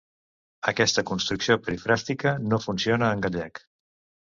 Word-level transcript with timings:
Aquesta 0.71 1.03
construcció 1.09 1.59
perifràstica 1.67 2.35
no 2.55 2.61
funciona 2.67 3.13
en 3.19 3.25
gallec. 3.29 3.65